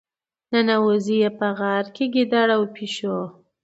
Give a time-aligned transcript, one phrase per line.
[0.53, 3.17] ننوزي یې په غار کې ګیدړ او پيشو.